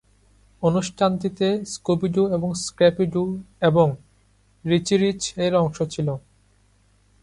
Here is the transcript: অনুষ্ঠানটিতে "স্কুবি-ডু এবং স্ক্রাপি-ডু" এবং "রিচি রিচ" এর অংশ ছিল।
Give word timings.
অনুষ্ঠানটিতে 0.63 1.47
"স্কুবি-ডু 1.65 2.23
এবং 2.33 2.49
স্ক্রাপি-ডু" 2.63 3.23
এবং 3.61 3.87
"রিচি 4.65 4.95
রিচ" 4.97 5.21
এর 5.37 5.53
অংশ 5.55 5.77
ছিল। 5.85 6.07